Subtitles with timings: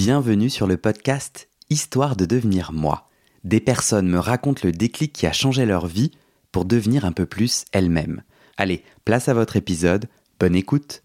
[0.00, 3.08] Bienvenue sur le podcast Histoire de devenir moi.
[3.42, 6.12] Des personnes me racontent le déclic qui a changé leur vie
[6.52, 8.22] pour devenir un peu plus elles-mêmes.
[8.56, 10.06] Allez, place à votre épisode,
[10.38, 11.02] bonne écoute.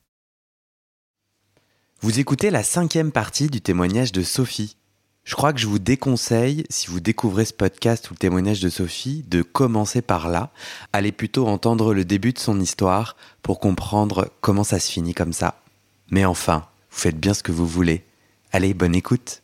[2.02, 4.78] Vous écoutez la cinquième partie du témoignage de Sophie.
[5.24, 8.70] Je crois que je vous déconseille, si vous découvrez ce podcast ou le témoignage de
[8.70, 10.52] Sophie, de commencer par là.
[10.94, 15.34] Allez plutôt entendre le début de son histoire pour comprendre comment ça se finit comme
[15.34, 15.64] ça.
[16.12, 18.06] Mais enfin, vous faites bien ce que vous voulez.
[18.54, 19.42] Allez, bonne écoute.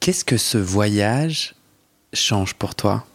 [0.00, 1.54] Qu'est-ce que ce voyage
[2.12, 3.06] change pour toi?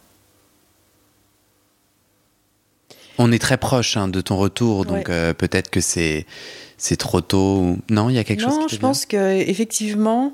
[3.18, 5.14] On est très proche hein, de ton retour, donc Ouais.
[5.14, 6.26] euh, peut-être que c'est
[6.76, 7.58] c'est trop tôt.
[7.60, 10.32] ou- Non, il y a quelque chose non, je pense que effectivement,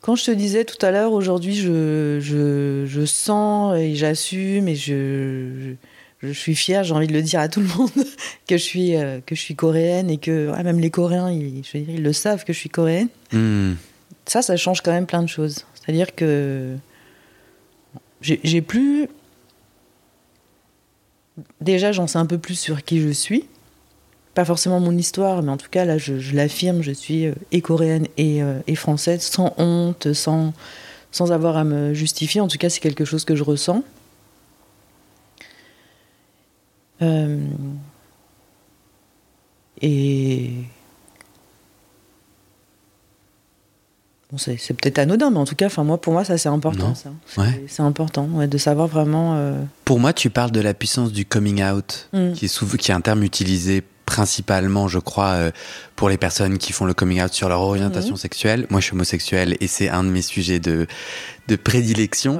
[0.00, 4.76] quand je te disais tout à l'heure, aujourd'hui, je, je, je sens et j'assume et
[4.76, 5.74] je,
[6.28, 7.90] je, suis fière, j'ai envie de le dire à tout le monde,
[8.48, 11.78] que je suis, euh, que je suis coréenne et que même les Coréens, ils, je
[11.78, 13.08] veux dire, ils le savent que je suis coréenne.
[13.32, 13.74] Hmm.
[14.26, 15.64] Ça, ça change quand même plein de choses.
[15.74, 16.76] C'est-à-dire que
[18.20, 19.08] j'ai plus.
[21.60, 23.44] Déjà, j'en sais un peu plus sur qui je suis.
[24.34, 27.34] Pas forcément mon histoire, mais en tout cas, là, je, je l'affirme, je suis euh,
[27.52, 30.52] et coréenne et, euh, et française, sans honte, sans,
[31.12, 32.40] sans avoir à me justifier.
[32.40, 33.84] En tout cas, c'est quelque chose que je ressens.
[37.04, 37.38] Euh,
[39.80, 40.50] et
[44.32, 46.94] Bon, c'est peut-être anodin, mais en tout cas, enfin moi, pour moi, ça c'est important.
[47.36, 47.64] Ouais.
[47.68, 49.34] C'est- important ouais, de savoir vraiment.
[49.36, 52.32] euh, Pour moi, tu parles de la puissance du coming out, Mm.
[52.32, 55.50] qui, est souvent, qui est un terme utilisé principalement, je crois, euh,
[55.94, 58.16] pour les personnes qui font le coming out sur leur orientation Mhm.
[58.16, 58.66] sexuelle.
[58.70, 60.86] Moi, je suis homosexuel et c'est un de mes sujets de,
[61.48, 62.38] de prédilection.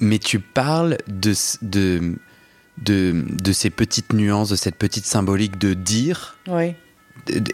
[0.00, 2.16] Mais tu parles de, de,
[2.84, 6.36] de, de ces petites nuances, de cette petite symbolique de dire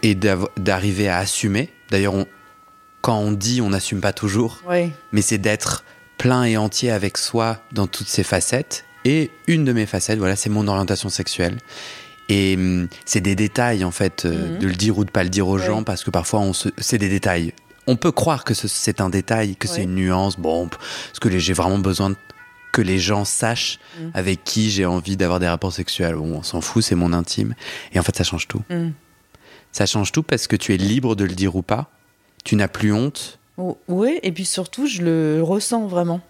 [0.03, 1.69] et d'arriver à assumer.
[1.91, 2.15] D'ailleurs,
[3.01, 4.61] quand on dit, on n'assume pas toujours
[5.11, 5.83] mais c'est d'être
[6.17, 8.85] plein et entier avec soi dans toutes ses facettes.
[9.05, 11.57] Et une de mes facettes, voilà, c'est mon orientation sexuelle.
[12.27, 14.59] Et hum, c'est des détails, en fait, euh, Mhm.
[14.59, 16.43] de le dire ou de pas le dire aux gens, parce que parfois,
[16.77, 17.53] c'est des détails.
[17.87, 21.29] On peut croire que ce- c'est un détail, que c'est une nuance, bon, parce que
[21.29, 22.15] les- j'ai vraiment besoin de-
[22.71, 24.11] que les gens sachent Mhm.
[24.13, 26.15] avec qui j'ai envie d'avoir des rapports sexuels.
[26.15, 27.55] Bon, on s'en fout, c'est mon intime.
[27.93, 28.61] Et en fait, ça change tout.
[28.69, 28.89] Mm.
[29.71, 31.89] Ça change tout parce que tu es libre de le dire ou pas.
[32.43, 33.39] Tu n'as plus honte.
[33.87, 36.21] Ouais, et puis surtout, je le ressens vraiment.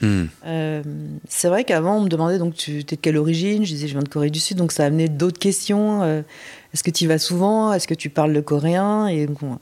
[0.00, 0.26] Hmm.
[0.46, 0.82] Euh,
[1.28, 3.64] c'est vrai qu'avant, on me demandait donc tu es de quelle origine?
[3.64, 6.02] Je disais je viens de Corée du Sud, donc ça a amené d'autres questions.
[6.04, 6.22] euh,
[6.72, 7.72] Est-ce que tu y vas souvent?
[7.72, 9.08] Est-ce que tu parles le coréen?
[9.08, 9.58] Et, donc, on-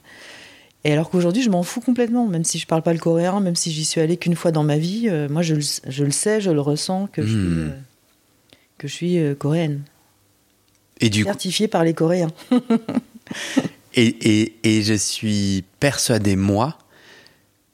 [0.83, 3.55] et alors qu'aujourd'hui, je m'en fous complètement, même si je parle pas le coréen, même
[3.55, 6.11] si j'y suis allée qu'une fois dans ma vie, euh, moi je le, je le
[6.11, 7.59] sais, je le ressens que je suis, Hmm.
[7.59, 7.69] euh,
[8.77, 9.81] que je suis euh, coréenne,
[11.01, 12.31] Et du coup, certifiée par les Coréens.
[13.95, 14.05] Et,
[14.41, 16.77] et, et je suis persuadé, moi,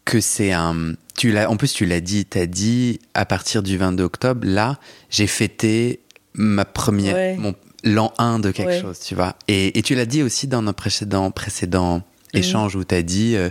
[0.05, 0.93] que c'est un.
[1.17, 4.41] Tu l'as, en plus, tu l'as dit, tu as dit, à partir du 22 octobre,
[4.47, 5.99] là, j'ai fêté
[6.33, 7.15] ma première.
[7.15, 7.35] Ouais.
[7.37, 7.53] Mon,
[7.83, 8.81] l'an 1 de quelque Ouais.
[8.81, 9.35] chose, tu vois.
[9.49, 12.03] Et, et tu l'as dit aussi dans un précédent, précédent Mhm.
[12.33, 13.49] Échange où tu as dit euh,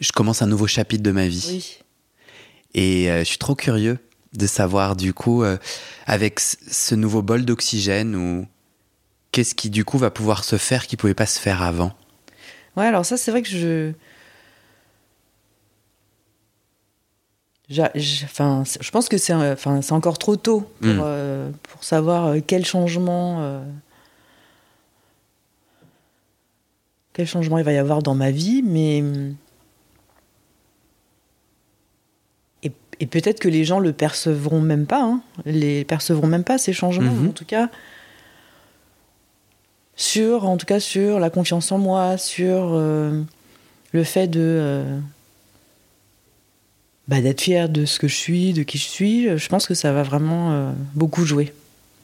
[0.00, 1.46] je commence un nouveau chapitre de ma vie.
[1.48, 1.78] Oui.
[2.74, 3.98] Et euh, je suis trop curieux
[4.34, 5.56] de savoir, du coup, euh,
[6.06, 8.46] avec ce nouveau bol d'oxygène, ou
[9.32, 11.92] qu'est-ce qui, du coup, va pouvoir se faire qui pouvait pas se faire avant?
[12.76, 13.92] Ouais, alors ça, c'est vrai que je.
[18.24, 21.52] Enfin, je pense que c'est enfin, encore trop tôt pour, Mm.
[21.64, 23.62] pour savoir quel changement, euh,
[27.18, 29.02] quel changement il va y avoir dans ma vie, mais
[32.62, 32.70] et,
[33.00, 36.72] et peut-être que les gens le percevront même pas, hein, les percevront même pas ces
[36.72, 37.10] changements.
[37.10, 37.30] Mhm.
[37.30, 37.70] En tout cas,
[39.96, 43.20] sur, en tout cas, sur la confiance en moi, sur euh,
[43.90, 45.00] le fait de euh,
[47.08, 49.36] bah, d'être fier de ce que je suis, de qui je suis.
[49.36, 51.52] Je pense que ça va vraiment euh, beaucoup jouer.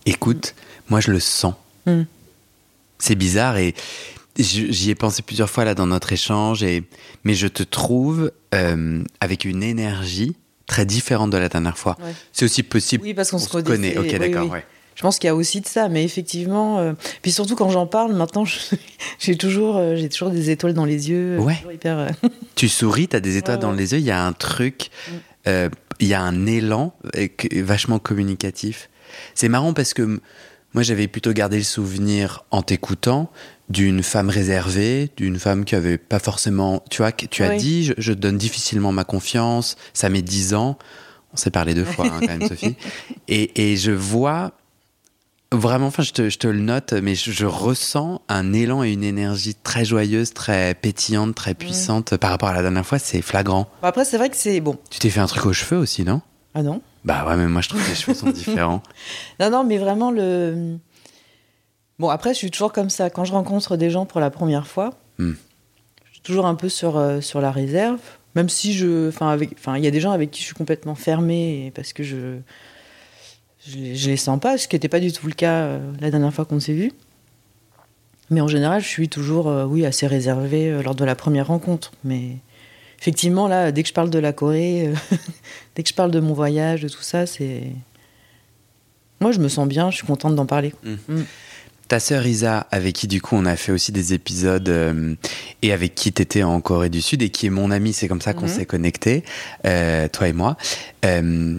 [0.07, 0.57] Écoute,
[0.89, 1.55] moi je le sens.
[1.87, 2.03] Mm.
[2.99, 3.77] C'est bizarre et
[4.39, 6.83] j'y ai pensé plusieurs fois là dans notre échange, et,
[7.25, 10.37] mais je te trouve euh, avec une énergie
[10.67, 11.97] très différente de la dernière fois.
[12.01, 12.13] Ouais.
[12.33, 13.05] C'est aussi possible.
[13.05, 13.91] Oui, parce qu'on on se se connaît.
[13.97, 14.45] redéfait, Ok, oui, d'accord.
[14.47, 14.51] oui.
[14.53, 14.65] ouais.
[14.97, 17.87] Je pense qu'il y a aussi de ça, mais effectivement, euh, puis surtout quand j'en
[17.87, 18.45] parle, maintenant,
[19.19, 21.39] j'ai toujours, euh, j'ai toujours des étoiles dans les yeux.
[21.41, 21.57] Ouais.
[21.73, 22.11] hyper,
[22.55, 24.91] Tu souris, tu as des étoiles dans les yeux, il y a un truc,
[25.47, 25.69] Mm.
[26.01, 26.95] il y a un élan
[27.57, 28.89] vachement communicatif.
[29.35, 30.21] C'est marrant parce que
[30.75, 33.31] moi j'avais plutôt gardé le souvenir en t'écoutant
[33.69, 37.57] d'une femme réservée, d'une femme qui avait pas forcément, tu vois, tu as Oui.
[37.57, 40.77] dit, je, je donne difficilement ma confiance, ça met dix ans,
[41.33, 42.77] on s'est parlé deux fois hein, quand même Sophie,
[43.29, 44.53] et, et je vois
[45.53, 48.91] Vraiment, enfin, je te, je te le note, mais je, je ressens un élan et
[48.91, 52.99] une énergie très joyeuse, très pétillante, très puissante par rapport à la dernière fois.
[52.99, 53.69] C'est flagrant.
[53.81, 54.77] Bon, après, c'est vrai que c'est bon.
[54.91, 56.23] Tu t'es fait un truc aux cheveux aussi, non?
[56.55, 58.83] Ah non Bah ouais, mais moi je trouve que les cheveux sont différents.
[59.41, 60.77] Non, non, mais vraiment le.
[61.99, 63.11] Bon, après, je suis toujours comme ça.
[63.11, 65.35] Quand je rencontre des gens pour la première fois, Hmm.
[66.07, 68.01] je suis toujours un peu sur, euh, sur la réserve.
[68.35, 69.09] Même si je.
[69.09, 69.51] Enfin, avec...
[69.57, 72.39] enfin, il y a des gens avec qui je suis complètement fermée parce que je.
[73.67, 75.93] Je les, je les sens pas, ce qui n'était pas du tout le cas euh,
[76.01, 76.93] la dernière fois qu'on s'est vu.
[78.29, 81.93] Mais en général, je suis toujours, euh, oui, assez réservée lors de la première rencontre.
[82.05, 82.37] Mais
[83.01, 84.93] effectivement, là, dès que je parle de la Corée,
[85.75, 87.65] dès que je parle de mon voyage, de tout ça, c'est.
[89.21, 90.73] Moi, je me sens bien, je suis contente d'en parler.
[91.89, 95.15] Ta sœur Isa, avec qui du coup on a fait aussi des épisodes euh,
[95.61, 98.23] et avec qui t'étais en Corée du Sud et qui est mon amie, c'est comme
[98.23, 98.49] ça qu'on Mhm.
[98.49, 99.23] s'est connectés,
[99.67, 100.57] euh, toi et moi,
[101.05, 101.59] euh,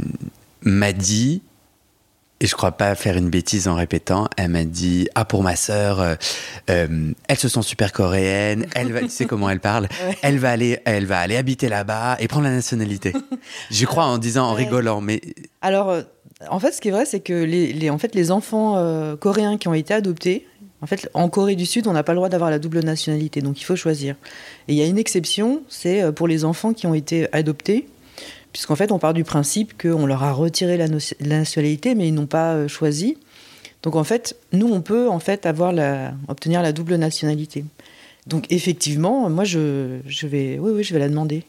[0.64, 1.42] m'a dit,
[2.46, 5.56] et je crois pas faire une bêtise en répétant, elle m'a dit ah pour ma
[5.56, 6.14] sœur, euh,
[6.70, 10.16] euh, elle se sent super coréenne, elle va, tu sais comment elle parle, Ouais.
[10.22, 13.14] elle va aller, elle va aller habiter là-bas et prendre la nationalité.
[13.72, 14.64] Je crois en disant, en Ouais.
[14.66, 15.22] rigolant, mais
[15.62, 16.04] Alors, euh,
[16.52, 19.16] en fait, ce qui est vrai, c'est que les, les- en fait, les enfants euh,
[19.16, 20.46] coréens qui ont été adoptés,
[20.82, 23.42] en fait, en Corée du Sud, on n'a pas le droit d'avoir la double nationalité,
[23.42, 24.16] donc il faut choisir.
[24.68, 27.88] Et il y a une exception, c'est pour les enfants qui ont été adoptés,
[28.56, 32.08] puisqu'en fait, on part du principe qu'on leur a retiré la, no- la nationalité, mais
[32.08, 33.18] ils n'ont pas euh, choisi.
[33.84, 37.66] Donc, en fait, nous, on peut en fait avoir la, obtenir la double nationalité.
[38.28, 41.44] Donc, effectivement, moi, je, je vais, oui, oui, je vais la demander.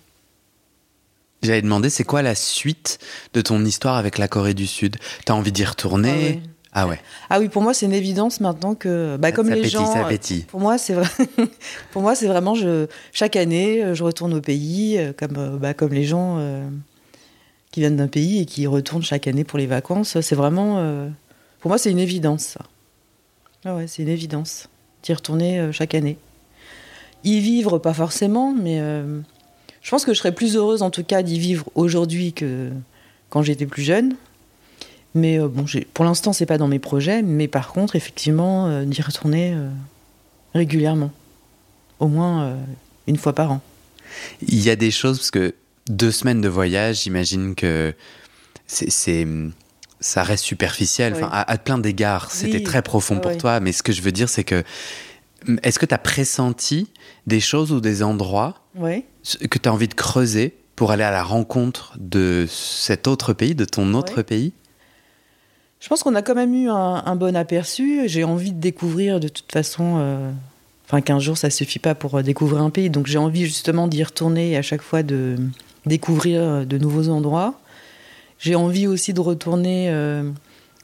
[1.44, 2.98] J'allais demander, c'est quoi la suite
[3.34, 4.96] de ton histoire avec la Corée du Sud?
[5.24, 6.10] T'as envie d'y retourner?
[6.10, 6.42] Ah ouais.
[6.72, 7.00] Ah ouais.
[7.30, 9.92] Ah oui, pour moi, c'est une évidence maintenant que, bah, comme ça les pétille, gens,
[9.92, 10.42] ça pétille.
[10.42, 11.06] Pour moi, c'est vrai.
[11.92, 15.56] pour moi, c'est vraiment je chaque année, euh, je retourne au pays euh, comme euh,
[15.56, 16.68] bah, comme les gens euh,
[17.76, 20.18] qui viennent d'un pays et qui retournent chaque année pour les vacances.
[20.22, 21.10] C'est vraiment euh,
[21.60, 22.42] pour moi, c'est une évidence.
[22.44, 22.60] Ça.
[23.66, 24.70] Ah ouais, c'est une évidence
[25.02, 26.16] d'y retourner euh, chaque année.
[27.22, 29.20] Y vivre, pas forcément, mais euh,
[29.82, 32.70] je pense que je serais plus heureuse en tout cas d'y vivre aujourd'hui que
[33.28, 34.14] quand j'étais plus jeune.
[35.14, 37.20] Mais bon, pour l'instant, c'est pas dans mes projets.
[37.20, 39.54] Mais par contre, effectivement, d'y retourner
[40.54, 41.10] régulièrement,
[42.00, 42.56] au moins
[43.06, 43.60] une fois par an.
[44.48, 45.54] Il y a des choses, parce que
[45.88, 47.94] deux semaines de voyage, j'imagine que
[48.66, 49.26] c'est,
[50.00, 51.12] ça reste superficiel.
[51.14, 51.18] Oui.
[51.22, 53.60] Enfin, à, à plein d'égards, c'était très profond pour toi.
[53.60, 54.62] Mais ce que je veux dire, c'est que
[55.62, 56.88] est-ce que tu as pressenti
[57.26, 58.62] des choses ou des endroits
[59.50, 63.54] que tu as envie de creuser pour aller à la rencontre de cet autre pays,
[63.54, 64.52] de ton autre pays?
[65.78, 68.08] Je pense qu'on a quand même eu un, un bon aperçu.
[68.08, 69.96] J'ai envie de découvrir de toute façon.
[69.98, 70.30] euh,
[70.88, 72.90] Enfin, 15 jours, ça suffit pas pour euh, découvrir un pays.
[72.90, 75.36] Donc j'ai envie justement d'y retourner et à chaque fois de
[75.86, 77.54] découvrir euh, de nouveaux endroits.
[78.38, 80.30] J'ai envie aussi de retourner euh,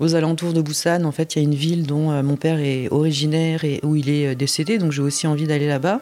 [0.01, 1.05] aux alentours de Busan.
[1.05, 3.97] En fait, il y a une ville dont euh, mon père est originaire et où
[3.97, 4.79] il est euh, décédé.
[4.79, 6.01] Donc j'ai aussi envie d'aller là-bas.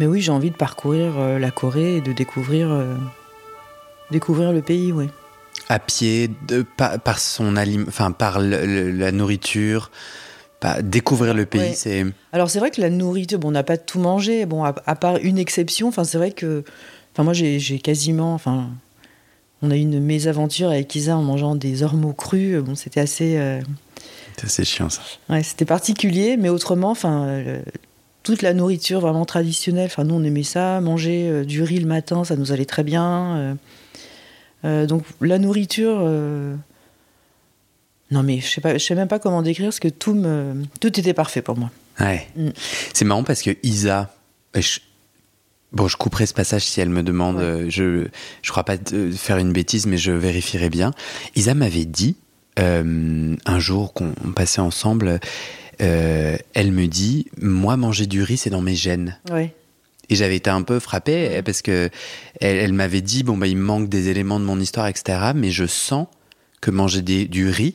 [0.00, 2.74] Mais oui, j'ai envie de parcourir la Corée et de découvrir,
[4.10, 5.08] découvrir le pays, oui.
[5.68, 9.90] à pied, de, par, par son alim- enfin par le- le- la nourriture,
[10.82, 11.74] découvrir le pays, Ouais.
[11.74, 14.74] c'est Alors c'est vrai que la nourriture, bon, on n'a pas tout mangé, bon, à,
[14.86, 16.64] à part une exception, enfin c'est vrai que,
[17.12, 18.70] enfin moi j'ai quasiment, enfin,
[19.62, 23.36] on a eu une mésaventure avec Isa en mangeant des ormeaux crus, bon c'était assez,
[23.38, 23.60] euh,
[24.36, 25.02] c'est assez chiant ça.
[25.28, 27.62] ouais, c'était particulier, mais autrement, enfin, euh,
[28.22, 31.86] toute la nourriture vraiment traditionnelle, enfin nous on aimait ça, manger euh, du riz le
[31.86, 33.54] matin, ça nous allait très bien, euh,
[34.64, 35.98] euh, donc la nourriture.
[36.00, 36.54] euh,
[38.10, 40.62] non mais je sais pas, je sais même pas comment décrire parce que tout me,
[40.80, 41.70] tout était parfait pour moi.
[42.00, 42.26] Ouais.
[42.36, 42.48] Mm.
[42.92, 44.14] C'est marrant parce que Isa,
[44.56, 44.80] euh, je-
[45.72, 47.36] bon, je couperai ce passage si elle me demande.
[47.36, 47.42] Ouais.
[47.42, 48.06] euh, Je,
[48.42, 50.92] je crois pas de faire une bêtise, mais je vérifierai bien.
[51.36, 52.16] Isa m'avait dit
[52.58, 55.20] euh, un jour qu'on passait ensemble.
[55.80, 59.18] euh, elle me dit, moi manger du riz c'est dans mes gènes.
[59.30, 59.54] Ouais.
[60.08, 61.88] Et j'avais été un peu frappé parce que
[62.40, 65.18] elle, elle m'avait dit bon bah il me manque des éléments de mon histoire etc.
[65.34, 66.06] Mais je sens
[66.60, 67.74] que manger des- du riz,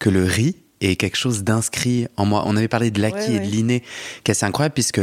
[0.00, 2.44] que le riz est quelque chose d'inscrit en moi.
[2.46, 3.50] On avait parlé de l'acquis Ouais, et de ouais.
[3.50, 3.80] l'inné,
[4.24, 5.00] qui est assez incroyable puisque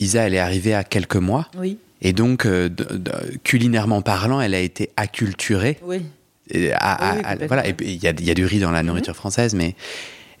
[0.00, 1.78] Isa elle est arrivée à quelques mois Oui.
[2.00, 3.12] et donc euh, de- de-
[3.44, 5.78] culinairement parlant elle a été acculturée.
[5.82, 6.02] Oui.
[6.50, 7.46] Et à- à- Oui, oui, à- complètement.
[7.48, 9.74] voilà et il y a, il y a du riz dans la nourriture française mais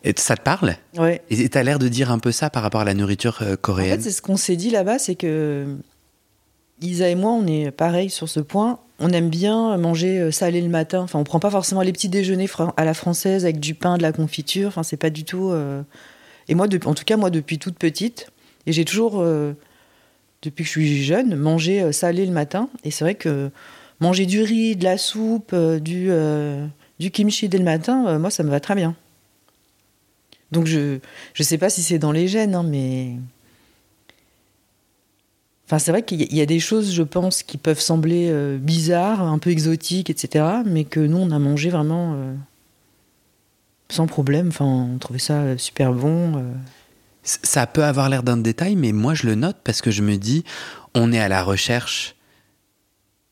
[0.04, 0.76] et ça te parle?
[0.96, 1.20] Ouais.
[1.28, 3.56] Et t'as l'air de dire un peu ça par rapport à la nourriture euh, En
[3.56, 3.96] coréenne?
[4.00, 5.66] fait, c'est ce qu'on s'est dit là-bas, c'est que
[6.80, 8.78] Isa et moi, on est pareil sur ce point.
[9.00, 11.00] On aime bien manger euh, salé le matin.
[11.00, 14.02] Enfin, on prend pas forcément les petits déjeuners à la française avec du pain, de
[14.02, 14.68] la confiture.
[14.68, 15.50] Enfin, c'est pas du tout.
[15.50, 15.82] euh,
[16.48, 18.30] Et moi, en tout cas, moi, depuis toute petite,
[18.66, 19.52] et j'ai toujours, euh,
[20.42, 22.68] depuis que je suis jeune, mangé salé le matin.
[22.84, 23.50] Et c'est vrai que
[24.00, 26.10] manger du riz, de la soupe, du,
[27.12, 28.96] kimchi dès le matin, moi, ça me va très bien.
[30.50, 30.98] Donc je
[31.34, 33.16] je sais pas si c'est dans les gènes, hein, mais
[35.68, 39.20] enfin c'est vrai qu'il y, a des choses, je pense, qui peuvent sembler euh, bizarres,
[39.20, 40.46] un peu exotiques, etc.
[40.64, 42.34] Mais que nous on a mangé vraiment euh,
[43.90, 44.48] sans problème.
[44.48, 46.38] Enfin, on trouvait ça super bon.
[46.38, 46.42] Euh.
[47.22, 50.16] Ça peut avoir l'air d'un détail, mais moi je le note parce que je me
[50.16, 50.42] dis,
[50.94, 52.14] on est à la recherche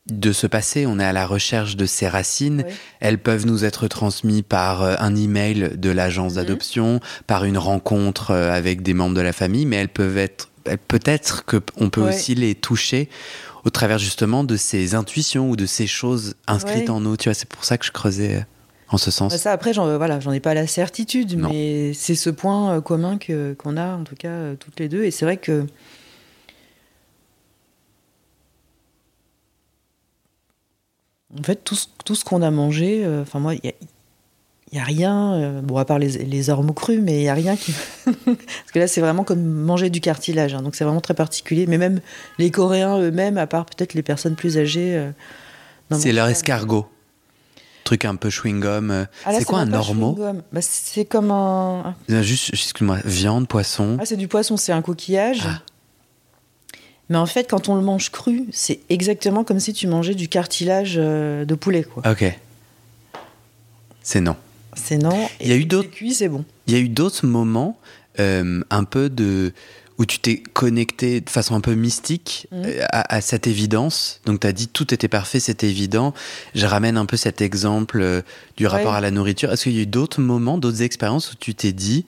[0.09, 2.63] de ce passé, on est à la recherche de ces racines.
[2.99, 6.37] Elles peuvent nous être transmises par euh, un email de l'agence mhm.
[6.37, 10.49] d'adoption, par une rencontre euh, avec des membres de la famille, mais elles peuvent être,
[10.87, 13.09] peut-être qu'on peut aussi les toucher
[13.65, 17.17] au travers justement de ces intuitions ou de ces choses inscrites en nous.
[17.17, 18.41] Tu vois, c'est pour ça que je creusais euh,
[18.89, 19.33] en ce sens.
[19.33, 23.17] Bah, ça, après, j'en voilà, j'en ai pas la certitude, mais c'est ce point commun
[23.17, 25.03] que qu'on a en tout cas toutes les deux.
[25.03, 25.65] Et c'est vrai que
[31.35, 33.61] En fait, tout ce, tout ce qu'on a mangé, euh, enfin moi, il
[34.71, 37.29] n'y a, a, rien, euh, bon à part les, les ormeaux crus, mais il n'y
[37.29, 37.73] a rien qui...
[38.05, 41.67] Parce que là, c'est vraiment comme manger du cartilage, hein, donc c'est vraiment très particulier.
[41.67, 41.99] Mais même
[42.37, 44.95] les Coréens eux-mêmes, à part peut-être les personnes plus âgées...
[44.95, 45.11] Euh,
[45.91, 46.87] c'est leur escargot.
[47.83, 49.07] Truc un peu chewing-gum.
[49.25, 50.17] Ah, c'est quoi un ormeau
[50.51, 51.95] bah, C'est comme un...
[52.09, 53.97] Juste, excuse-moi, viande, poisson.
[53.99, 55.43] Ah, c'est du poisson, c'est un coquillage.
[55.45, 55.61] Ah.
[57.09, 60.27] Mais en fait, quand on le mange cru, c'est exactement comme si tu mangeais du
[60.27, 61.83] cartilage euh, de poulet.
[61.83, 62.03] Quoi.
[62.09, 62.25] Ok.
[64.03, 64.35] C'est non.
[64.75, 65.27] C'est non.
[65.39, 65.89] Il y a eu d'autres.
[65.89, 66.43] Cuit, c'est bon.
[66.67, 67.77] Il y a eu d'autres moments,
[68.19, 69.53] euh, un peu de
[69.97, 72.55] où tu t'es connecté de façon un peu mystique mmh.
[72.65, 74.21] euh, à, cette évidence.
[74.25, 76.13] Donc tu as dit tout était parfait, c'était évident.
[76.53, 78.23] Je ramène un peu cet exemple
[78.57, 79.51] du rapport à la nourriture.
[79.51, 82.05] Est-ce qu'il y a eu d'autres moments, d'autres expériences où tu t'es dit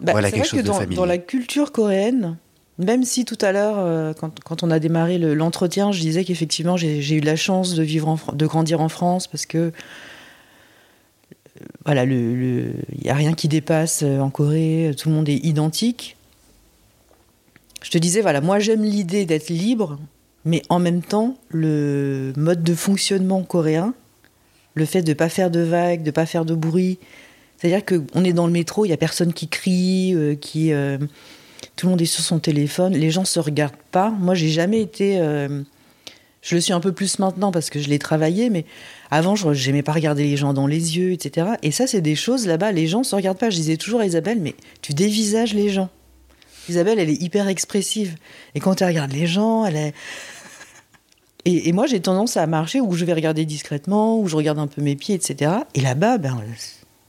[0.00, 2.38] bah, voilà quelque chose que dans, Dans la culture coréenne,
[2.78, 7.14] même si tout à l'heure, euh, quand, on a démarré l'entretien, je disais qu'effectivement j'ai
[7.14, 9.72] eu la chance de vivre, de grandir en France parce que euh,
[11.84, 16.16] voilà, il n'y a rien qui dépasse euh, en Corée, tout le monde est identique.
[17.82, 19.98] Je te disais, voilà, moi j'aime l'idée d'être libre,
[20.44, 23.92] mais en même temps, le mode de fonctionnement coréen,
[24.74, 26.98] le fait de ne pas faire de vagues, de ne pas faire de bruit,
[27.56, 30.72] c'est-à-dire qu'on est dans le métro, il n'y a personne qui crie, qui
[31.76, 34.10] tout le monde est sur son téléphone, les gens se regardent pas.
[34.10, 35.18] Moi, j'ai jamais été.
[35.20, 35.62] Euh,
[36.42, 38.64] je le suis un peu plus maintenant parce que je l'ai travaillé, mais
[39.10, 41.48] avant, je n'aimais pas regarder les gens dans les yeux, etc.
[41.62, 43.50] Et ça, c'est des choses là-bas, les gens se regardent pas.
[43.50, 45.88] Je disais toujours à Isabelle, mais tu dévisages les gens.
[46.68, 48.16] Isabelle, elle est hyper expressive.
[48.54, 49.94] Et quand elle regarde les gens, elle est.
[51.44, 54.66] Et, moi, j'ai tendance à marcher où je vais regarder discrètement, où je regarde un
[54.66, 55.52] peu mes pieds, etc.
[55.74, 56.42] Et là-bas, ben,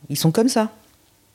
[0.10, 0.72] ils sont comme ça.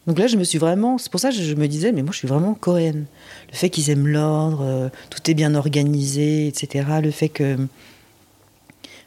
[0.06, 0.98] Donc là, je me suis vraiment.
[0.98, 3.06] C'est pour ça que je me disais, mais moi, je suis vraiment coréenne.
[3.50, 6.86] Le fait qu'ils aiment l'ordre, euh, tout est bien organisé, etc.
[7.02, 7.56] Le fait que,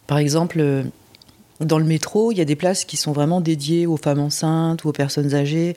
[0.08, 0.84] par exemple, euh,
[1.60, 4.84] dans le métro, il y a des places qui sont vraiment dédiées aux femmes enceintes
[4.84, 5.75] ou aux personnes âgées.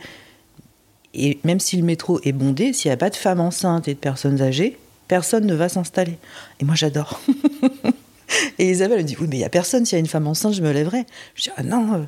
[1.13, 3.95] Et même si le métro est bondé, s'il n'y a pas de femmes enceintes et
[3.95, 6.19] de personnes âgées, personne ne va s'installer.
[6.61, 7.21] Et moi, j'adore.
[8.59, 9.85] et Isabelle me dit, oui, mais il n'y a personne.
[9.85, 11.05] S'il y a une femme enceinte, je me lèverai.
[11.35, 11.95] Je dis, ah non.
[11.95, 12.05] Euh.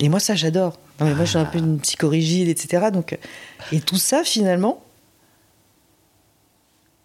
[0.00, 2.88] Et moi, ça, j'adore moi, je suis un peu une psychorigide, etc.
[2.92, 3.16] Donc,
[3.72, 4.82] et tout ça, finalement,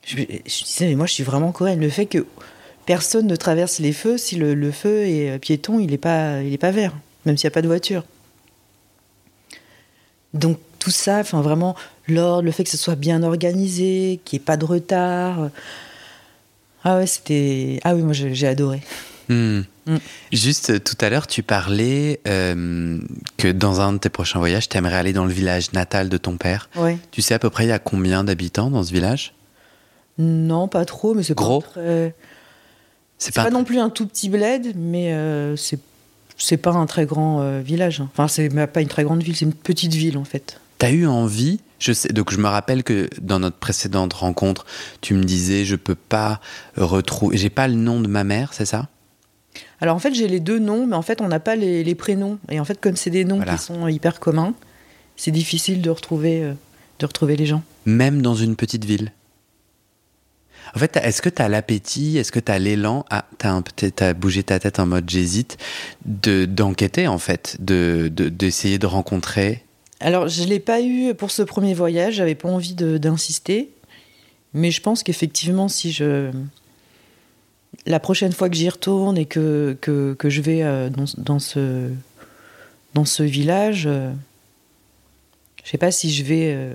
[0.05, 1.79] je, me disais, mais moi, je suis vraiment coréenne.
[1.79, 2.25] Le fait que
[2.85, 6.93] personne ne traverse les feux si le, feu est piéton, il n'est pas, pas vert,
[7.25, 8.03] même s'il n'y a pas de voiture.
[10.33, 11.75] Donc, tout ça, enfin, vraiment,
[12.07, 15.49] l'ordre, le fait que ce soit bien organisé, qu'il n'y ait pas de retard.
[16.83, 17.79] Ah ouais, c'était.
[17.83, 18.81] Ah oui, moi, j'ai adoré.
[19.29, 19.61] Hmm.
[19.85, 19.97] Mm.
[20.31, 22.99] Juste euh, tout à l'heure, tu parlais euh,
[23.37, 26.17] que dans un de tes prochains voyages, tu aimerais aller dans le village natal de
[26.17, 26.69] ton père.
[27.11, 29.33] Tu sais à peu près il y a combien d'habitants dans ce village?
[30.17, 31.61] Non, pas trop, mais c'est gros.
[31.61, 31.81] Pas
[33.17, 33.49] C'est pas...
[33.49, 35.79] non plus un tout petit bled, mais euh, c'est
[36.35, 38.01] c'est pas un très grand village.
[38.01, 38.09] Hein.
[38.11, 40.59] Enfin, c'est pas une très grande ville, c'est une petite ville en fait.
[40.79, 41.59] T'as eu envie?
[41.79, 44.65] Je sais, donc je me rappelle que dans notre précédente rencontre,
[45.01, 46.41] tu me disais je peux pas
[46.75, 48.87] retrouver, j'ai pas le nom de ma mère, c'est ça?
[49.83, 52.39] Alors en fait, j'ai les deux noms, mais en fait, on n'a pas les, prénoms.
[52.49, 54.53] Et en fait, comme c'est des noms qui sont hyper communs,
[55.17, 56.53] c'est difficile de retrouver, euh,
[56.99, 57.63] de retrouver les gens.
[57.85, 59.11] Même dans une petite ville.
[60.73, 64.07] En fait, est-ce que tu as l'appétit, est-ce que tu as l'élan, ah, tu as,
[64.07, 65.57] as, bougé ta tête en mode j'hésite,
[66.05, 69.65] d'enquêter en fait, d'essayer de, d'essayer de, rencontrer?
[69.99, 73.69] Alors, je ne l'ai pas eu pour ce premier voyage, j'avais pas envie d'insister,
[74.53, 76.31] mais je pense qu'effectivement, si je,
[77.85, 81.89] la prochaine fois que j'y retourne et que, que, je vais euh, dans, ce,
[82.93, 84.11] dans ce village, euh,
[85.63, 86.73] je ne sais pas si je vais euh,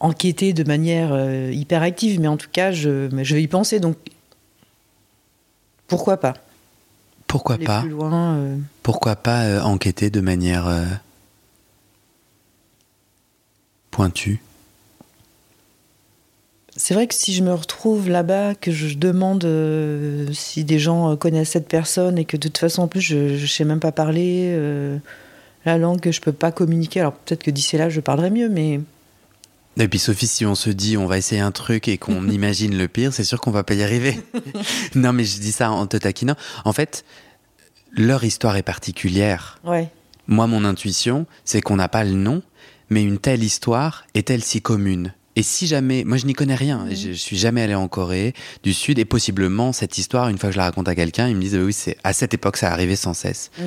[0.00, 1.14] enquêter de manière
[1.50, 3.80] hyper active, mais en tout cas, je, je vais y penser.
[3.80, 3.96] Donc,
[5.86, 6.34] pourquoi pas?
[7.26, 7.82] Pourquoi pas?
[7.84, 8.38] loin,
[8.82, 10.70] Pourquoi pas enquêter de manière
[13.90, 14.40] pointu
[16.78, 21.16] c'est vrai que si je me retrouve là-bas, que je demande euh, si des gens
[21.16, 23.90] connaissent cette personne et que de toute façon, en plus, je ne sais même pas
[23.90, 24.96] parler euh,
[25.64, 28.48] la langue, que je peux pas communiquer, alors peut-être que d'ici là, je parlerai mieux,
[28.48, 28.80] mais.
[29.76, 32.78] Et puis Sophie, si on se dit on va essayer un truc et qu'on imagine
[32.78, 34.20] le pire, c'est sûr qu'on va pas y arriver.
[34.94, 36.36] non, mais je dis ça en te taquinant.
[36.64, 37.04] En fait,
[37.90, 39.58] leur histoire est particulière.
[39.64, 39.90] Ouais.
[40.28, 42.40] Moi, mon intuition, c'est qu'on n'a pas le nom,
[42.88, 45.12] mais une telle histoire est-elle si commune?
[45.38, 48.34] Et si jamais, moi je n'y connais rien, je, je suis jamais allé en Corée
[48.64, 51.36] du Sud et possiblement cette histoire, une fois que je la raconte à quelqu'un, ils
[51.36, 53.50] me disent oui, c'est à cette époque ça arrivait sans cesse.
[53.58, 53.62] Mm.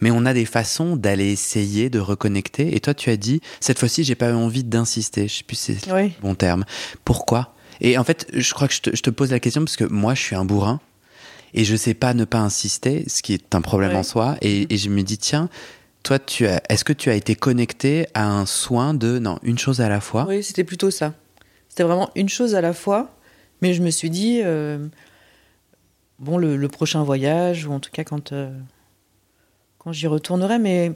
[0.00, 2.74] Mais on a des façons d'aller essayer de reconnecter.
[2.74, 5.28] Et toi, tu as dit cette fois-ci, j'ai pas eu envie d'insister.
[5.28, 6.04] Je sais plus si c'est Oui.
[6.04, 6.64] le bon terme.
[7.04, 7.54] Pourquoi?
[7.82, 9.84] Et en fait, je crois que je te, je te pose la question parce que
[9.84, 10.80] moi, je suis un bourrin
[11.52, 13.96] et je sais pas ne pas insister, ce qui est un problème Ouais.
[13.98, 14.36] en soi.
[14.40, 15.50] Et, et je me dis tiens.
[16.02, 19.58] Toi, tu as, est-ce que tu as été connecté à un soin de non une
[19.58, 20.26] chose à la fois?
[20.28, 21.14] Oui, c'était plutôt ça.
[21.68, 23.10] C'était vraiment une chose à la fois,
[23.60, 24.86] mais je me suis dit, euh,
[26.18, 28.50] bon, le, le prochain voyage, ou en tout cas quand, euh,
[29.78, 30.92] quand j'y retournerai, mais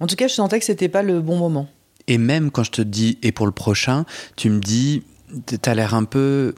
[0.00, 1.68] en tout cas, je sentais que c'était pas le bon moment.
[2.08, 4.04] Et même quand je te dis et pour le prochain,
[4.36, 5.04] tu me dis
[5.60, 6.54] t'as l'air un peu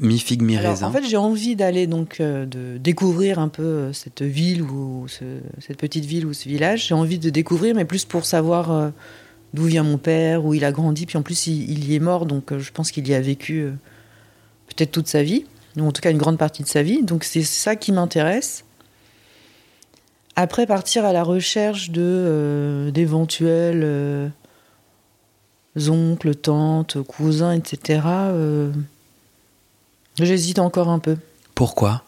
[0.00, 0.88] mi figue mi raisin.
[0.88, 5.06] en fait, j'ai envie d'aller donc euh, de découvrir un peu euh, cette ville ou
[5.08, 6.86] ce- cette petite ville ou ce village.
[6.88, 8.90] J'ai envie de découvrir, mais plus pour savoir euh,
[9.54, 11.06] d'où vient mon père, où il a grandi.
[11.06, 13.70] Puis en plus, il, y est mort, donc je pense qu'il y a vécu
[14.66, 15.46] peut-être toute sa vie,
[15.78, 17.02] ou en tout cas une grande partie de sa vie.
[17.02, 18.64] Donc c'est ça qui m'intéresse.
[20.34, 24.30] Après, partir à la recherche de d'éventuels
[25.88, 28.00] oncles, tantes, cousins, etc.
[30.20, 31.16] J'hésite encore un peu.
[31.54, 32.02] Pourquoi?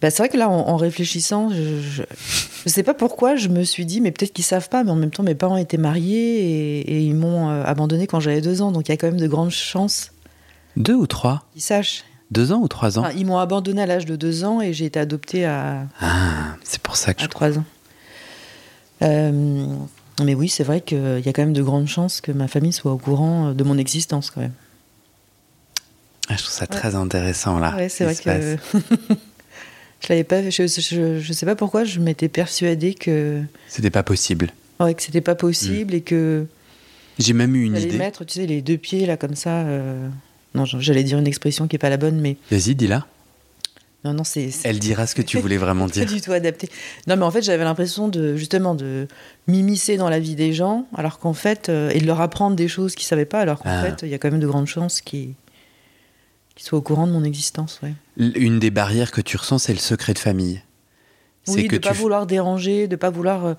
[0.00, 3.62] Bah, c'est vrai que là, en, en réfléchissant, je, je sais pas pourquoi, je me
[3.64, 6.40] suis dit, mais peut-être qu'ils savent pas, mais en même temps, mes parents étaient mariés
[6.40, 9.08] et, et ils m'ont euh, abandonné quand j'avais deux ans, donc il y a quand
[9.08, 10.12] même de grandes chances
[10.76, 11.44] Deux ou trois?
[11.52, 12.04] qu'ils sachent.
[12.30, 13.02] Deux ans ou trois ans?
[13.02, 16.54] Enfin, ils m'ont abandonné à l'âge de deux ans et j'ai été adoptée à, Ah,
[16.64, 17.64] c'est pour ça que à je trois ans.
[19.02, 19.66] Euh,
[20.22, 22.72] mais oui, c'est vrai qu'il y a quand même de grandes chances que ma famille
[22.72, 24.52] soit au courant de mon existence quand même.
[26.30, 27.74] Ah, je trouve ça très intéressant là.
[27.76, 28.78] Ouais, c'est ce vrai que
[30.02, 30.48] je l'avais pas.
[30.48, 34.50] Je, je, je sais pas pourquoi, je m'étais persuadée que C'était pas possible.
[34.78, 36.46] ouais, que c'était pas possible et que
[37.18, 37.96] J'ai même eu une idée.
[37.98, 39.62] mettre, tu sais, les deux pieds là comme ça.
[39.66, 40.08] euh,
[40.54, 43.06] Non, j'allais dire une expression qui est pas la bonne, mais Vas-y, dis-la.
[44.04, 46.06] non, non, c'est Elle dira ce que tu voulais vraiment pas dire.
[46.06, 46.68] du tout adapté.
[47.08, 49.06] Non, mais en fait, j'avais l'impression de justement de
[49.48, 52.68] m'immiscer dans la vie des gens, alors qu'en fait, euh, et de leur apprendre des
[52.68, 53.82] choses qu'ils savaient pas, alors qu'en Ah.
[53.84, 55.34] fait, il y a quand même de grandes chances qu'ils
[56.60, 57.80] qu'ils soient au courant de mon existence.
[57.82, 57.94] Ouais.
[58.18, 60.60] Une des barrières que tu ressens, c'est le secret de famille.
[61.44, 63.54] C'est Oui, que de pas tu f- vouloir déranger, de pas vouloir euh,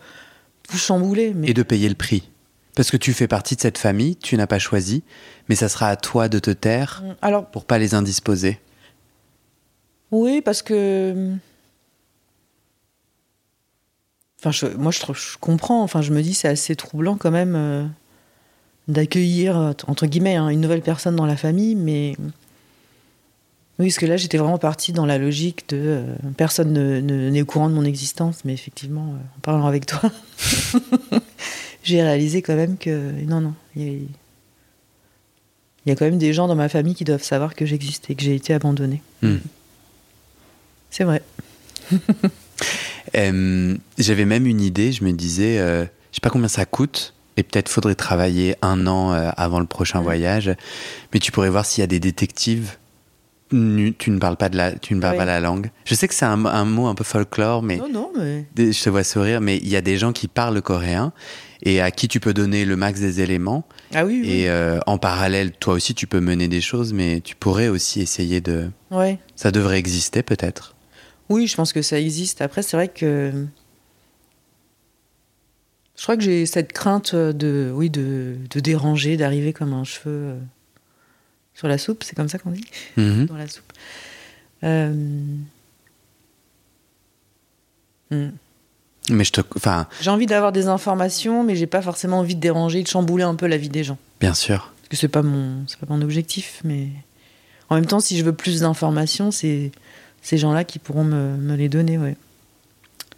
[0.70, 1.34] tout chambouler.
[1.34, 1.50] Mais...
[1.50, 2.30] et de payer le prix.
[2.76, 5.02] Parce que tu fais partie de cette famille, tu n'as pas choisi,
[5.50, 8.60] mais ça sera à toi de te taire Alors, pour pas les indisposer.
[10.12, 11.34] oui, parce que.
[14.40, 15.82] Enfin, je- moi, je, comprends.
[15.82, 17.86] Enfin, je me dis, c'est assez troublant quand même euh,
[18.88, 22.16] d'accueillir, entre guillemets, hein, une nouvelle personne dans la famille, mais.
[23.82, 27.32] Oui, parce que là, j'étais vraiment partie dans la logique de euh, personne ne- ne-
[27.32, 30.02] n'est au courant de mon existence, mais effectivement, euh, en parlant avec toi,
[31.84, 34.08] j'ai réalisé quand même que non, non, il y, a, il
[35.88, 38.16] y a quand même des gens dans ma famille qui doivent savoir que j'existe et
[38.16, 39.02] que j'ai été abandonnée.
[39.24, 39.38] Hmm.
[40.92, 41.24] C'est vrai.
[43.16, 47.14] Euh, J'avais même une idée, je me disais, euh, je sais pas combien ça coûte,
[47.36, 50.52] et peut-être faudrait travailler un an avant le prochain voyage,
[51.12, 52.78] mais tu pourrais voir s'il y a des détectives.
[53.52, 55.72] Tu ne parles pas de la, tu ne parles pas la langue.
[55.86, 58.46] Je sais que c'est un, un mot un peu folklore, mais Non, non, mais.
[58.56, 61.12] des- je te vois sourire, mais il y a des gens qui parlent coréen
[61.64, 63.66] et à qui tu peux donner le max des éléments.
[63.94, 64.32] Ah oui, oui.
[64.32, 68.00] Et euh, en parallèle, toi aussi, tu peux mener des choses, mais tu pourrais aussi
[68.02, 68.70] essayer de.
[68.90, 69.20] Ouais.
[69.36, 70.76] Ça devrait exister peut-être.
[71.30, 72.42] Oui, je pense que ça existe.
[72.42, 73.32] Après, c'est vrai que.
[75.98, 80.10] Je crois que j'ai cette crainte de, oui, de, de déranger, d'arriver comme un cheveu
[80.16, 80.40] euh,
[81.54, 82.66] sur la soupe, c'est comme ça qu'on dit
[82.98, 83.26] Mhm.
[83.26, 83.72] Dans la soupe.
[84.64, 84.94] Euh,
[88.12, 88.30] hmm.
[89.10, 89.42] Mais je te.
[89.56, 93.24] Enfin, J'ai envie d'avoir des informations, mais j'ai pas forcément envie de déranger, de chambouler
[93.24, 93.98] un peu la vie des gens.
[94.20, 94.72] bien sûr.
[94.82, 96.90] Parce que c'est pas mon, c'est pas mon objectif, mais
[97.70, 99.72] en même temps, si je veux plus d'informations, c'est
[100.22, 102.18] ces gens-là qui pourront me, me les donner, ouais.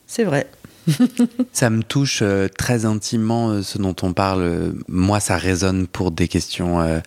[0.07, 0.47] C'est vrai.
[1.53, 4.73] Ça me touche euh, très intimement euh, ce dont on parle.
[4.87, 6.99] Moi, ça résonne pour des questions euh,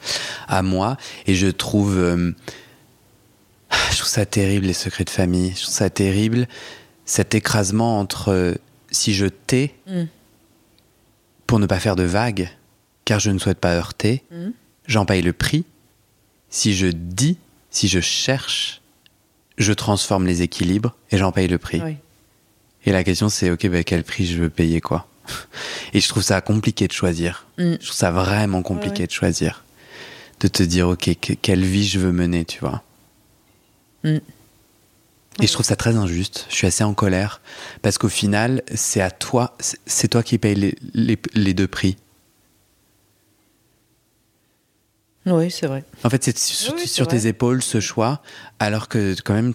[0.48, 0.96] à moi.
[1.26, 1.96] Et je trouve.
[3.90, 5.52] je trouve ça terrible, les secrets de famille.
[5.56, 6.46] Je trouve ça terrible,
[7.04, 8.56] cet écrasement entre
[8.90, 10.04] si je tais Mm.
[11.46, 12.48] pour ne pas faire de vagues,
[13.04, 14.52] car je ne souhaite pas heurter, Mhm.
[14.86, 15.64] j'en paye le prix.
[16.50, 17.38] Si je dis,
[17.70, 18.80] si je cherche,
[19.58, 21.80] je transforme les équilibres et j'en paye le prix.
[21.84, 21.96] Oui.
[22.86, 25.06] Et la question c'est ok, bah, quel prix je veux payer quoi
[25.92, 27.46] Et je trouve ça compliqué de choisir.
[27.58, 27.72] Mm.
[27.72, 29.64] Je trouve ça vraiment compliqué Ouais, de choisir.
[30.40, 32.82] De te dire ok, que- quelle vie je veux mener, tu vois.
[34.04, 34.18] Mm.
[35.42, 36.46] Et je trouve ça très injuste.
[36.48, 37.40] Je suis assez en colère
[37.82, 41.96] parce qu'au final, c'est à toi, c'est- toi qui payes les, les- les deux prix.
[45.26, 45.82] Oui, c'est vrai.
[46.04, 48.22] En fait, c'est sur, Oui, tes épaules ce choix,
[48.60, 49.54] alors que quand même,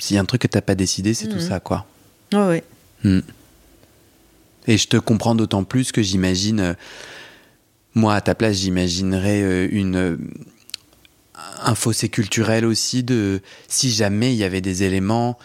[0.00, 1.48] s'il y a un truc que t'as pas décidé, c'est tout Mhm.
[1.48, 1.86] ça, quoi.
[2.32, 2.62] Oui,
[3.04, 3.10] oui.
[3.10, 3.20] Mm.
[4.68, 6.74] Et je te comprends d'autant plus que j'imagine, euh,
[7.94, 10.16] moi à ta place, j'imaginerais euh, une euh,
[11.64, 15.38] un fossé culturel aussi de si jamais il y avait des éléments,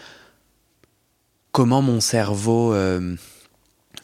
[1.52, 2.74] comment mon cerveau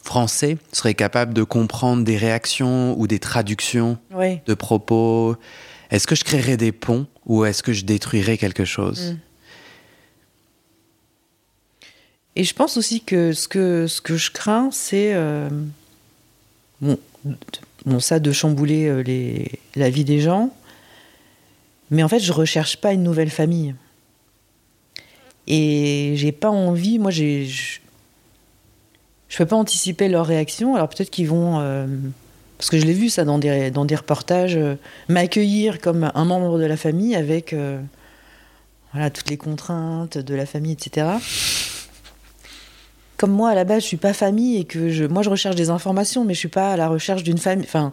[0.03, 4.41] français serait capable de comprendre des réactions ou des traductions Oui.
[4.47, 5.37] de propos?
[5.91, 9.13] Est-ce que je créerais des ponts ou est-ce que je détruirais quelque chose?
[9.13, 9.19] Mm.
[12.37, 15.13] Et je pense aussi que ce que, ce que je crains, c'est.
[15.15, 15.49] euh,
[16.81, 16.99] bon,
[17.87, 19.45] bon, ça, de chambouler euh,
[19.77, 20.51] la vie des gens.
[21.91, 23.75] Mais en fait, je recherche pas une nouvelle famille.
[25.47, 26.99] Et j'ai pas envie.
[26.99, 27.47] Moi, j'ai.
[27.47, 27.79] Je,
[29.29, 30.75] je peux pas anticiper leurs réactions.
[30.75, 31.61] Alors peut-être qu'ils vont.
[31.61, 31.87] euh,
[32.59, 34.77] parce que je l'ai vu ça dans des, dans des reportages, euh,
[35.09, 37.81] m'accueillir comme un membre de la famille avec euh,
[38.93, 41.09] voilà, toutes les contraintes de la famille, etc.
[43.17, 45.55] Comme moi, à la base, je suis pas famille et que je, moi, je recherche
[45.57, 47.65] des informations, mais je suis pas à la recherche d'une famille.
[47.67, 47.93] Enfin,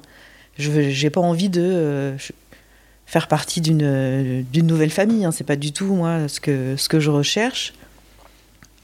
[0.58, 2.18] je j'ai pas envie de euh,
[3.06, 5.24] faire partie d'une euh, d'une nouvelle famille.
[5.26, 5.32] Hein.
[5.32, 7.74] C'est pas du tout moi ce que ce que je recherche.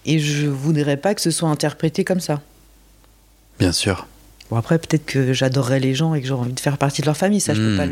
[0.06, 2.42] Et je voudrais pas que ce soit interprété comme ça.
[3.60, 4.08] Bien sûr.
[4.50, 7.08] Bon, après, peut-être que j'adorerais les gens et que j'aurais envie de faire partie de
[7.08, 7.42] leur famille.
[7.42, 7.78] Ça, je peux Mm.
[7.78, 7.86] pas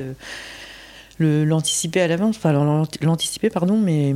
[1.17, 2.37] le l'anticiper à l'avance.
[2.37, 4.13] Enfin, l'ant- l'anticiper, pardon, mais.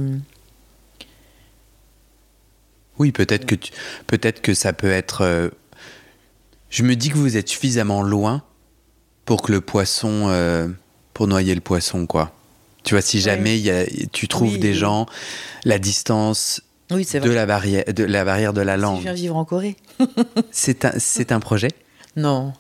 [3.00, 3.72] Oui, peut-être que tu,
[4.42, 5.22] que ça peut être.
[5.22, 5.50] euh,
[6.70, 8.44] Je me dis que vous êtes suffisamment loin
[9.26, 10.68] pour que le poisson, euh,
[11.14, 12.34] pour noyer le poisson, quoi.
[12.84, 14.74] Tu vois, si jamais y a- tu trouves Oui, des oui.
[14.76, 15.06] gens,
[15.66, 17.34] la distance Oui, de vrai.
[17.36, 19.76] la barrière, de la barrière de la Si je langue, viens vivre en Corée.
[20.52, 21.70] c'est un, c'est un projet?
[22.16, 22.54] Non.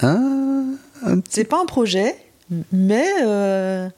[0.00, 0.76] Un
[1.20, 2.14] petit- C'est pas un projet,
[2.72, 3.88] mais euh,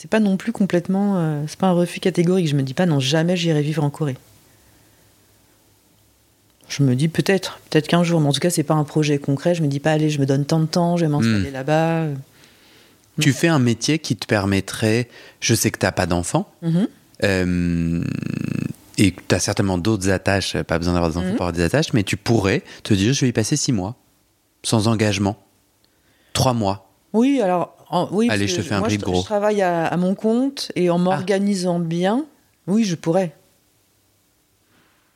[0.00, 1.16] c'est pas non plus complètement.
[1.16, 2.46] euh, c'est pas un refus catégorique.
[2.46, 4.16] Je me dis pas non, jamais j'irai vivre en Corée.
[6.68, 9.18] Je me dis peut-être, peut-être qu'un jour, mais en tout cas, c'est pas un projet
[9.18, 9.56] concret.
[9.56, 12.04] Je me dis pas, allez, je me donne tant de temps, je vais m'installer là-bas.
[13.20, 15.08] Tu fais un métier qui te permettrait.
[15.40, 16.48] Je sais que t'as pas d'enfant.
[16.62, 16.88] Mhm.
[17.24, 18.04] Euh,
[18.98, 21.34] et tu as certainement d'autres attaches, pas besoin d'avoir des enfants Mhm.
[21.36, 23.96] pour avoir des attaches, mais tu pourrais te dire je vais y passer six mois,
[24.62, 25.36] sans engagement.
[26.34, 26.88] Trois mois.
[27.14, 27.74] Oui, alors.
[27.90, 29.20] En- oui, Allez, je te fais un moi, je, gros.
[29.20, 32.24] je travaille à, à mon compte et en m'organisant bien,
[32.66, 33.34] oui, je pourrais.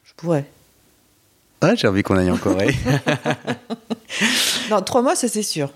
[0.04, 0.46] Je pourrais.
[1.60, 2.74] Ah, j'ai envie qu'on aille en Corée.
[4.70, 5.70] Non, trois mois, ça c'est sûr.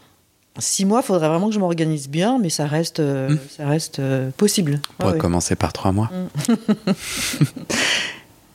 [0.58, 3.38] Six mois, il faudrait vraiment que je m'organise bien, mais ça reste, euh, Mm.
[3.56, 4.80] ça reste euh, possible.
[4.98, 6.10] On pourrait commencer par trois mois.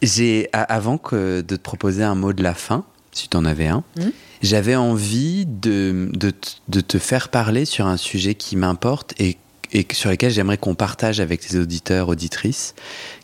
[0.01, 3.45] j'ai, a- avant que de te proposer un mot de la fin, si tu en
[3.45, 4.09] avais un, Mm.
[4.41, 6.31] j'avais envie de, de,
[6.67, 9.37] de te faire parler sur un sujet qui m'importe et,
[9.73, 12.73] et sur lequel j'aimerais qu'on partage avec tes auditeurs, auditrices,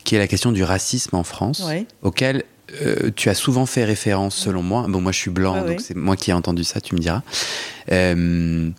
[0.04, 1.86] qui est la question du racisme en France, Ouais.
[2.02, 2.44] auquel
[2.82, 4.84] euh, tu as souvent fait référence selon moi.
[4.88, 7.22] Bon, moi je suis blanc, donc c'est moi qui ai entendu ça, tu me diras.
[7.92, 8.70] Euh,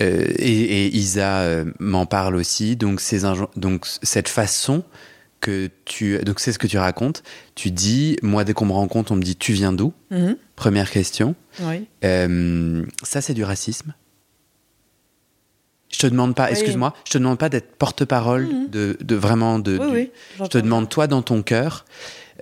[0.00, 1.46] euh, et, et Isa
[1.78, 2.74] m'en parle aussi.
[2.76, 3.20] Donc, ces
[3.56, 4.82] donc cette façon
[5.42, 7.22] que tu, donc c'est ce que tu racontes.
[7.54, 9.92] Tu dis, moi dès qu'on me rencontre, on me dit, tu viens d'où?
[10.10, 10.36] Mhm.
[10.56, 11.34] Première question.
[11.60, 11.86] Oui.
[12.04, 13.92] Euh, ça, c'est du racisme.
[15.92, 16.52] Je te demande pas, Oui.
[16.52, 18.70] excuse-moi, je te demande pas d'être porte-parole Mhm.
[18.70, 19.76] de, de vraiment de.
[19.78, 20.10] Oui, du- oui.
[20.40, 21.84] je te demande toi dans ton cœur.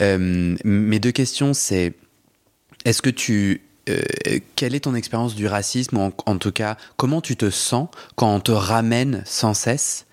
[0.00, 1.94] Euh, mes deux questions, c'est
[2.84, 3.98] est-ce que tu euh,
[4.56, 7.88] quelle est ton expérience du racisme ou en, en tout cas comment tu te sens
[8.14, 10.06] quand on te ramène sans cesse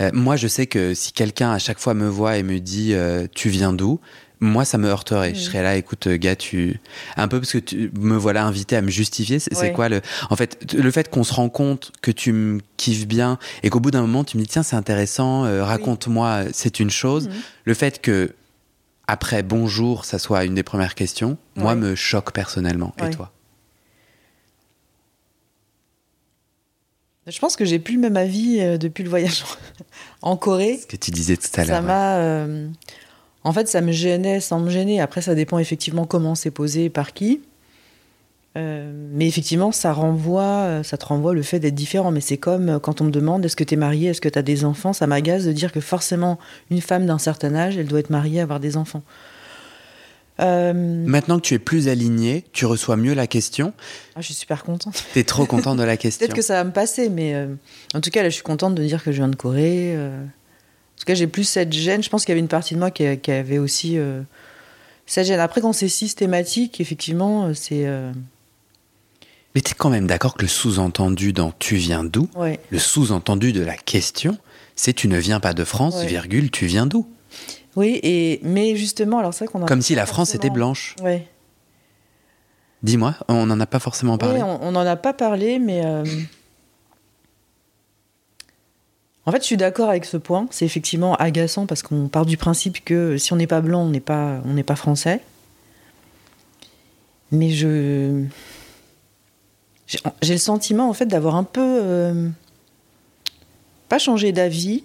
[0.00, 2.94] Euh, Moi, je sais que si quelqu'un à chaque fois me voit et me dit
[2.94, 4.00] euh, tu viens d'où,
[4.40, 5.34] moi ça me heurterait.
[5.34, 5.44] Je Mhm.
[5.46, 6.78] serais là, écoute, euh, gars, tu
[7.16, 9.40] un peu parce que tu me voilà invité à me justifier.
[9.40, 9.72] C'est Ouais.
[9.72, 13.38] quoi le En fait, le fait qu'on se rend compte que tu me kiffes bien
[13.64, 16.90] et qu'au bout d'un moment tu me dis tiens c'est intéressant, euh, raconte-moi, c'est une
[16.90, 17.26] chose.
[17.28, 17.34] Mhm.
[17.64, 18.34] Le fait que
[19.08, 22.94] après bonjour, ça soit une des premières questions, moi me choque personnellement.
[23.04, 23.32] Et toi?
[27.28, 29.44] Je pense que j'ai plus le même avis euh, depuis le voyage
[30.22, 30.78] en Corée.
[30.80, 31.80] Ce que tu disais tout à Ça l'heure.
[31.80, 31.86] ouais.
[31.86, 32.16] m'a.
[32.18, 32.68] euh,
[33.44, 35.00] En fait, ça me gênait sans me gêner.
[35.00, 37.40] Après, ça dépend effectivement comment c'est posé, par qui.
[38.56, 42.10] Euh, mais effectivement, ça renvoie, ça te renvoie le fait d'être différent.
[42.10, 44.38] Mais c'est comme quand on me demande est-ce que tu es marié, est-ce que tu
[44.38, 46.38] as des enfants, ça m'agace de dire que forcément,
[46.70, 49.02] une femme d'un certain âge, elle doit être mariée, avoir des enfants.
[50.40, 53.72] Euh, Maintenant que tu es plus alignée, tu reçois mieux la question.
[54.14, 55.02] Ah, je suis super contente.
[55.12, 56.24] Tu es trop contente de la question.
[56.24, 57.54] Peut-être que ça va me passer, mais euh,
[57.94, 59.96] en tout cas, là, je suis contente de dire que je viens de Corée.
[59.96, 62.02] En tout cas, j'ai plus cette gêne.
[62.02, 63.98] Je pense qu'il y avait une partie de moi qui, avait aussi
[65.06, 65.40] cette gêne.
[65.40, 67.86] Après, quand c'est systématique, effectivement, c'est.
[69.54, 72.28] Mais tu es quand même d'accord que le sous-entendu dans Tu viens d'où
[72.70, 74.36] Le sous-entendu de la question,
[74.76, 77.06] c'est Tu ne viens pas de France, virgule, tu viens d'où
[77.76, 80.96] Oui, et, mais justement, alors c'est qu'on Comme si la France était blanche.
[81.02, 81.22] Oui.
[82.82, 84.42] Dis-moi, on n'en a pas forcément parlé.
[84.42, 85.84] on n'en a pas parlé, mais.
[85.84, 86.04] Euh,
[89.26, 90.46] en fait, je suis d'accord avec ce point.
[90.50, 93.90] C'est effectivement agaçant parce qu'on part du principe que si on n'est pas blanc, on
[93.90, 95.20] n'est pas, on pas français.
[97.30, 98.24] Mais je,
[100.22, 102.28] j'ai le sentiment en fait d'avoir un peu euh,
[103.88, 104.84] pas changé d'avis,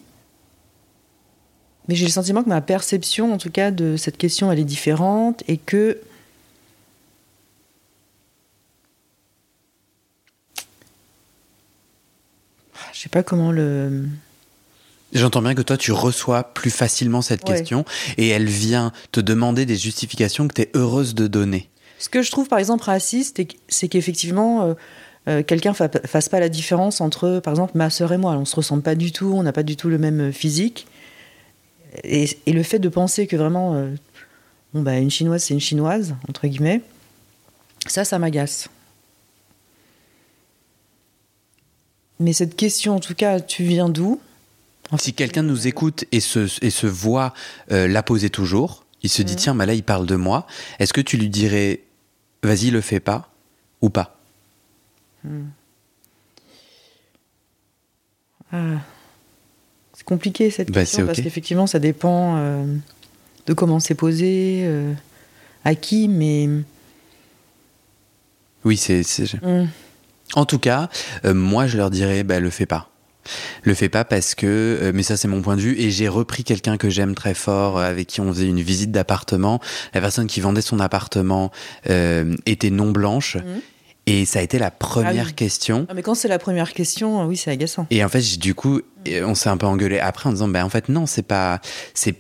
[1.87, 4.63] mais j'ai le sentiment que ma perception en tout cas de cette question elle est
[4.63, 5.99] différente et que
[12.93, 14.05] je sais pas comment le
[15.13, 17.85] J'entends bien que toi, tu reçois plus facilement cette question
[18.17, 21.69] et elle vient te demander des justifications que tu es heureuse de donner.
[21.99, 24.73] Ce que je trouve par exemple raciste, c'est qu'effectivement, euh,
[25.29, 28.33] euh, quelqu'un ne fasse pas la différence entre, par exemple, ma sœur et moi.
[28.33, 30.31] On ne se ressemble pas du tout, on n'a pas du tout le même euh,
[30.31, 30.87] physique.
[32.03, 33.87] Et, le fait de penser que vraiment,
[34.73, 36.81] bon, bah, une chinoise, c'est une chinoise, entre guillemets,
[37.87, 38.69] ça, ça m'agace.
[42.19, 44.21] Mais cette question, en tout cas, tu viens d'où?
[44.97, 47.33] Si quelqu'un nous écoute et se, et se voit
[47.69, 49.37] la poser toujours, il se dit, mmh.
[49.37, 50.47] tiens, bah là, il parle de moi,
[50.79, 51.81] est-ce que tu lui dirais
[52.43, 53.29] vas-y, le fais pas
[53.81, 54.17] ou pas?
[55.23, 55.47] Hmm.
[58.51, 58.77] ah.
[59.95, 62.65] C'est compliqué cette bah, question parce qu'effectivement, ça dépend euh,
[63.45, 64.91] de comment c'est posé, euh,
[65.63, 66.49] à qui, mais.
[68.65, 69.03] Oui, c'est.
[69.41, 69.67] Hmm.
[70.35, 70.89] En tout cas,
[71.25, 72.89] euh, moi, je leur dirais, bah, le fais pas.
[73.61, 76.43] Le fais pas parce que, mais ça c'est mon point de vue, et j'ai repris
[76.43, 79.61] quelqu'un que j'aime très fort, avec qui on faisait une visite d'appartement.
[79.93, 81.51] La personne qui vendait son appartement
[81.85, 83.37] était non blanche.
[83.37, 83.61] Mhm.
[84.05, 85.85] Et ça a été la première ah question.
[85.89, 87.87] Ah, mais quand c'est la première question, oui, c'est agaçant.
[87.89, 90.69] Et en fait, du coup, on s'est un peu engueulé après en disant, ben en
[90.69, 91.61] fait, non, c'est pas.
[91.93, 92.15] c'est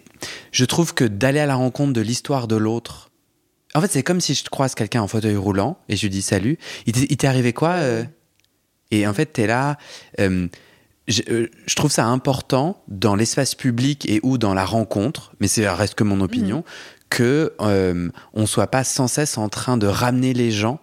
[0.51, 3.09] Je trouve que d'aller à la rencontre de l'histoire de l'autre.
[3.75, 6.21] En fait, c'est comme si je croise quelqu'un en fauteuil roulant et je lui dis
[6.21, 6.57] salut.
[6.85, 7.77] Il t'est arrivé quoi
[8.91, 9.77] Et en fait, t'es là.
[10.19, 10.47] Euh,
[11.07, 15.95] je, trouve ça important dans l'espace public et ou dans la rencontre, mais c'est reste
[15.95, 16.63] que mon opinion, mmh.
[17.09, 20.79] que euh, on soit pas sans cesse en train de ramener les gens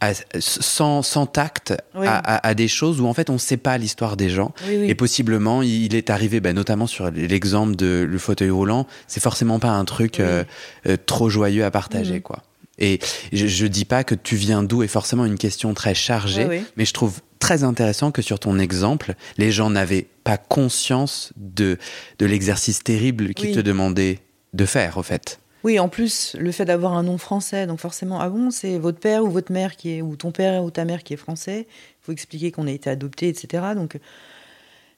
[0.00, 4.16] à, sans, sans, tact à, des choses où en fait on ne sait pas l'histoire
[4.16, 4.52] des gens.
[4.68, 9.58] Et possiblement il est arrivé bah, notamment sur l'exemple de le fauteuil roulant c'est forcément
[9.58, 10.44] pas un truc euh,
[10.86, 12.22] euh, trop joyeux à partager mmh.
[12.22, 12.42] quoi.
[12.80, 13.00] Et
[13.32, 16.84] je, ne dis pas que tu viens d'où est forcément une question très chargée, mais
[16.84, 21.76] je trouve très intéressant que sur ton exemple, les gens n'avaient pas conscience de,
[22.20, 24.20] de l'exercice terrible qu'ils te demandaient
[24.54, 25.40] de faire, au fait.
[25.64, 28.98] Oui, en plus, le fait d'avoir un nom français, donc forcément, ah bon, c'est votre
[28.98, 31.66] père ou votre mère qui est, ou ton père ou ta mère qui est français.
[31.68, 33.62] Il faut expliquer qu'on a été adopté, etc.
[33.74, 33.98] Donc,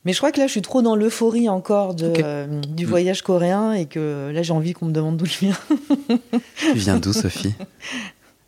[0.05, 2.88] mais je crois que là, je suis trop dans l'euphorie encore de, euh, du mm.
[2.88, 5.59] voyage coréen et que là, j'ai envie qu'on me demande d'où je viens.
[6.57, 7.55] tu viens d'où, Sophie?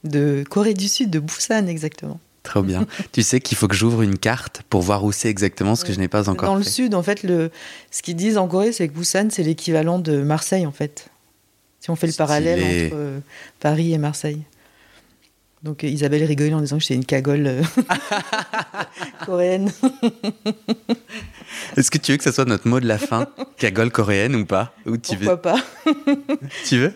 [0.05, 2.19] De Corée du Sud, de Busan, exactement.
[2.43, 2.87] Trop bien.
[3.13, 5.93] tu sais qu'il faut que j'ouvre une carte pour voir où c'est exactement ce que
[5.93, 7.51] je n'ai pas encore Dans le sud, en fait, le...
[7.93, 11.09] ce qu'ils disent en Corée, c'est que Busan, c'est l'équivalent de Marseille, en fait.
[11.83, 13.19] Si on fait le parallèle entre euh,
[13.59, 14.43] Paris et Marseille.
[15.65, 17.63] Donc Isabelle rigole en disant que j'étais une cagole euh,
[19.27, 19.73] coréenne.
[21.77, 24.47] Est-ce que tu veux que ce soit notre mot de la fin Cagole coréenne ou
[24.47, 25.57] pas ou tu Pourquoi pas
[26.67, 26.95] Tu veux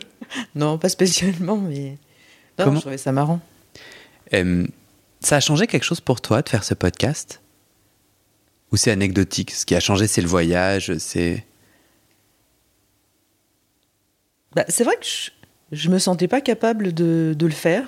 [0.55, 1.99] Non, pas spécialement, mais
[2.57, 3.41] non, je trouvais ça marrant.
[4.31, 7.41] ça a changé quelque chose pour toi de faire ce podcast?
[8.71, 9.51] Ou c'est anecdotique?
[9.51, 11.45] Ce qui a changé, c'est le voyage, c'est...
[14.57, 15.07] Bah, c'est vrai que
[15.71, 17.85] je, ne me sentais pas capable de, de le faire.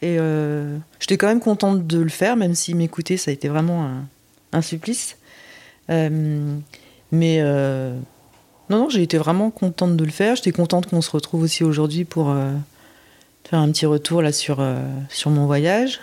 [0.00, 3.48] Et euh, j'étais quand même contente de le faire, même si m'écouter, ça a été
[3.48, 3.90] vraiment
[4.52, 5.18] un, supplice.
[5.90, 6.56] Euh,
[7.12, 7.94] mais euh,
[8.70, 10.34] non, non, j'ai été vraiment contente de le faire.
[10.34, 12.34] J'étais contente qu'on se retrouve aussi aujourd'hui pour
[13.44, 14.66] faire un petit retour là sur,
[15.10, 16.00] sur mon voyage.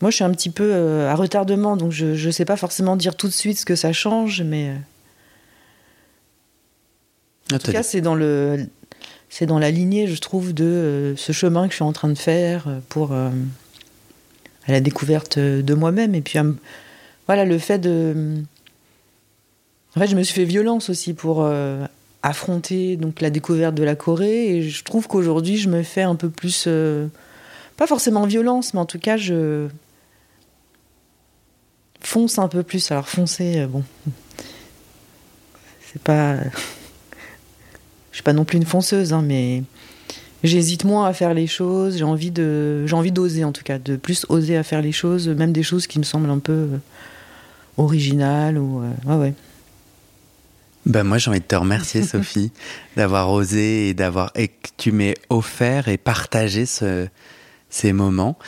[0.00, 3.16] Moi, je suis un petit peu à retardement, donc je ne sais pas forcément dire
[3.16, 4.76] tout de suite ce que ça change, mais
[7.52, 8.66] En tout cas, c'est dans le,
[9.28, 12.18] c'est dans la lignée, je trouve, de ce chemin que je suis en train de
[12.18, 13.30] faire pour à
[14.68, 16.14] la découverte de moi-même.
[16.14, 16.38] Et puis
[17.26, 18.42] voilà le fait de
[19.96, 21.84] en fait, je me suis fait violence aussi pour euh,
[22.22, 24.56] affronter donc la découverte de la Corée.
[24.56, 27.08] Et je trouve qu'aujourd'hui, je me fais un peu plus euh,
[27.76, 29.66] pas forcément violence, mais en tout cas, je
[32.00, 32.92] fonce un peu plus.
[32.92, 33.82] Alors foncer, euh, bon,
[35.92, 36.36] c'est pas,
[38.10, 39.62] je suis pas non plus une fonceuse, hein, mais
[40.42, 41.98] j'hésite moins à faire les choses.
[41.98, 44.92] J'ai envie de, j'ai envie d'oser en tout cas, de plus oser à faire les
[44.92, 46.68] choses, même des choses qui me semblent un peu
[47.76, 49.34] originales ou ouais ouais.
[50.86, 52.52] Ben moi, j'ai envie de te remercier, Sophie,
[52.96, 57.06] d'avoir osé et d'avoir et que tu m'aies offert et partagé ce,
[57.70, 58.38] ces moments.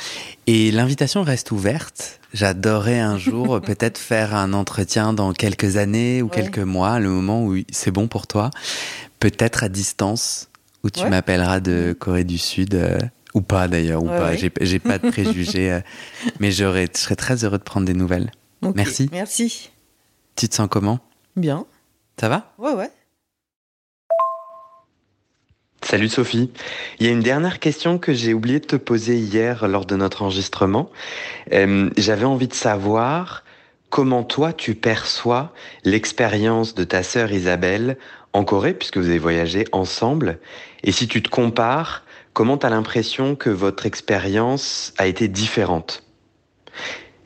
[0.47, 2.21] Et l'invitation reste ouverte.
[2.35, 7.45] J'adorerais un jour peut-être faire un entretien dans quelques années ou quelques mois, le moment
[7.45, 8.51] où c'est bon pour toi,
[9.21, 10.49] peut-être à distance,
[10.85, 12.75] où tu m'appelleras de Corée du Sud.
[12.75, 12.99] Euh,
[13.35, 14.35] ou pas d'ailleurs, ou pas.
[14.37, 15.81] J'ai pas de préjugés, euh,
[16.41, 18.31] mais je serais très heureux de prendre des nouvelles.
[18.75, 19.09] Merci.
[19.11, 19.71] Merci.
[20.37, 21.01] Tu te sens comment?
[21.37, 21.65] Bien.
[22.21, 22.53] Ça va?
[22.59, 22.91] Ouais, ouais.
[25.85, 26.51] Salut Sophie.
[27.01, 29.97] Il y a une dernière question que j'ai oublié de te poser hier lors de
[29.97, 30.91] notre enregistrement.
[31.53, 33.43] Euh, j'avais envie de savoir
[33.91, 35.53] comment toi tu perçois
[35.85, 37.99] l'expérience de ta sœur Isabelle
[38.33, 40.39] en Corée, puisque vous avez voyagé ensemble,
[40.85, 46.05] et si tu te compares, comment tu as l'impression que votre expérience a été différente?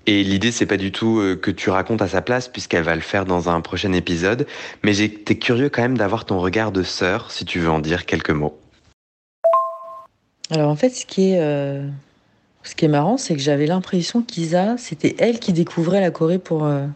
[0.07, 2.95] Et l'idée, c'est pas du tout euh, que tu racontes à sa place, puisqu'elle va
[2.95, 4.47] le faire dans un prochain épisode.
[4.85, 8.07] Mais j'étais curieux quand même d'avoir ton regard de sœur, si tu veux en dire
[8.07, 8.57] quelques mots.
[10.51, 11.89] Alors en fait, ce qui est, euh,
[12.85, 16.87] marrant, c'est que j'avais l'impression qu'Isa, c'était elle qui découvrait la Corée pour, euh,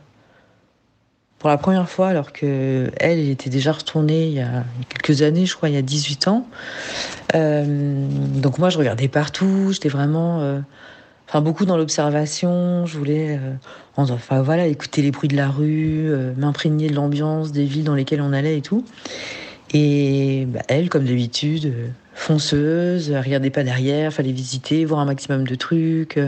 [1.42, 5.46] la première fois, alors que elle, elle était déjà retournée il y a quelques années,
[5.46, 6.46] je crois, il y a 18 ans.
[7.34, 10.62] donc moi, je regardais partout, j'étais vraiment
[11.30, 12.86] enfin beaucoup dans l'observation.
[12.86, 13.54] Je voulais, euh,
[13.96, 17.94] enfin voilà, écouter les bruits de la rue, euh, m'imprégner de l'ambiance des villes dans
[17.94, 18.84] lesquelles on allait et tout.
[19.72, 25.46] Et bah, elle, comme d'habitude, euh, fonceuse, regardait pas derrière, fallait visiter, voir un maximum
[25.46, 26.18] de trucs,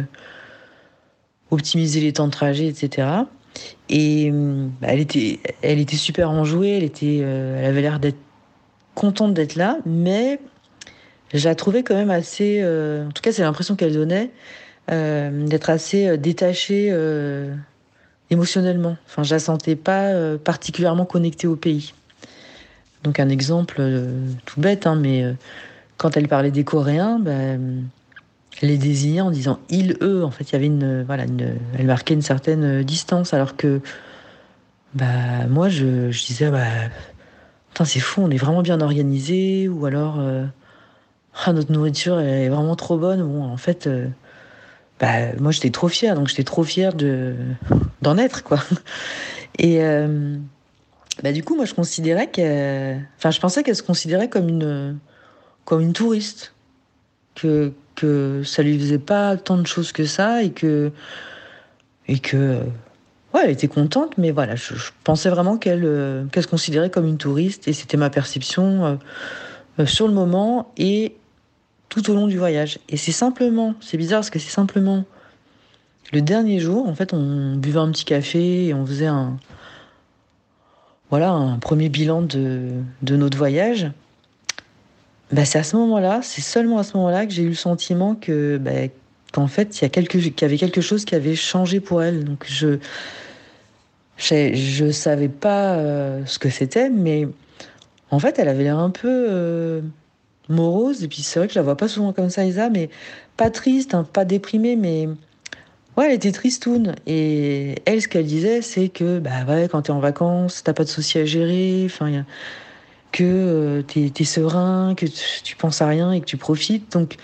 [1.51, 3.09] optimiser les temps de trajet, etc.
[3.89, 8.17] Et bah, elle était, elle était super enjouée, elle était, elle avait l'air d'être
[8.95, 10.39] contente d'être là, mais
[11.35, 14.31] je la trouvais quand même assez, en tout cas c'est l'impression qu'elle donnait,
[14.89, 17.55] d'être assez euh, détachée euh,
[18.31, 18.97] émotionnellement.
[19.07, 21.95] Enfin, je la sentais pas particulièrement connectée au pays.
[23.05, 23.83] Donc un exemple
[24.47, 25.25] tout bête, hein, mais
[25.97, 27.83] quand elle parlait des Coréens, ben,
[28.61, 30.25] elle les désignait en disant il, eux.
[30.25, 31.25] En fait, il y avait une, voilà,
[31.79, 33.81] elle marquait une certaine distance, alors que
[34.95, 36.65] bah, moi, je, je disais, bah,
[37.85, 40.21] c'est fou, on est vraiment bien organisé, ou alors,
[41.45, 43.23] ah, notre nourriture est vraiment trop bonne.
[43.25, 43.89] Bon, en fait,
[45.03, 47.35] bah, moi j'étais trop fière, donc j'étais trop fière de
[48.03, 48.61] d'en être quoi.
[49.59, 50.37] Et euh,
[51.25, 54.99] bah, du coup, moi je considérais que, enfin, je pensais qu'elle se considérait comme une
[55.65, 56.55] comme une touriste,
[57.35, 60.93] que que ça lui faisait pas tant de choses que ça et que
[62.07, 62.61] et que
[63.35, 67.19] ouais, elle était contente, mais voilà, je, pensais vraiment qu'elle qu'elle se considérait comme une
[67.19, 69.01] touriste et c'était ma perception
[69.81, 71.17] euh, sur le moment et
[71.93, 72.79] tout au long du voyage.
[72.89, 75.05] Et c'est simplement, c'est bizarre parce que c'est simplement
[76.11, 79.39] le dernier jour, en fait, on buvait un petit café et on faisait un,
[81.11, 82.71] voilà, un premier bilan de,
[83.03, 83.91] de notre voyage.
[85.33, 88.15] Bah, c'est à ce moment-là, c'est seulement à ce moment-là que j'ai eu le sentiment
[88.15, 88.89] que, bah,
[89.33, 92.25] qu'en fait, il y, avait quelque chose qui avait changé pour elle.
[92.25, 92.79] Donc, je,
[94.17, 97.29] je, savais pas euh, ce que c'était, mais
[98.11, 99.83] en fait, elle avait l'air un peu, euh,
[100.49, 101.03] morose.
[101.05, 102.91] Et puis c'est vrai que je la vois pas souvent comme ça, Isa, mais
[103.37, 105.09] pas triste, hein, pas déprimée, mais
[105.97, 106.95] ouais, elle était tristoune.
[107.07, 110.85] Et elle, ce qu'elle disait, c'est que bah ouais, quand t'es en vacances, t'as pas
[110.85, 112.25] de soucis à gérer, enfin,
[113.13, 116.93] que euh, t'es es serein, que tu, penses à rien et que tu profites.
[116.93, 117.17] Donc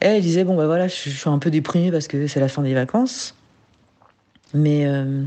[0.00, 2.62] elle, disait bon bah voilà, je, suis un peu déprimée parce que c'est la fin
[2.62, 3.34] des vacances,
[4.54, 5.24] mais euh,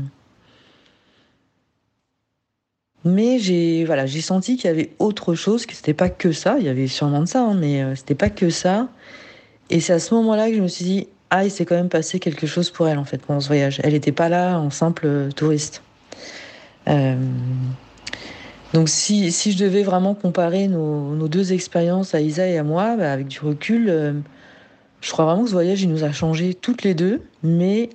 [3.06, 6.56] mais j'ai voilà, j'ai senti qu'il y avait autre chose, que c'était pas que ça.
[6.58, 8.88] Il y avait sûrement de ça, hein, mais euh, c'était pas que ça.
[9.70, 11.88] Et c'est à ce moment-là que je me suis dit, ah, il s'est quand même
[11.88, 13.80] passé quelque chose pour elle en fait pendant ce voyage.
[13.84, 15.82] Elle n'était pas là en simple euh, touriste.
[16.88, 17.16] Euh,
[18.74, 22.64] donc si, si, je devais vraiment comparer nos, nos, deux expériences à Isa et à
[22.64, 24.22] moi, bah, avec du recul,
[25.00, 27.90] je crois vraiment que ce voyage il nous a changé toutes les deux, mais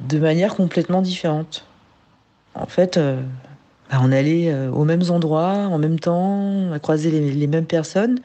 [0.00, 1.65] de manière complètement différente.
[2.58, 3.20] En fait, euh,
[3.90, 8.20] bah, on allait euh, aux mêmes endroits, en même temps, a croisé les, mêmes personnes.